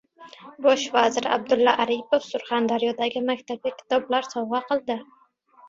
[0.65, 5.01] Bosh vazir Abdulla Aripov Surxondaryodagi maktabga kitoblar sovg‘a qildi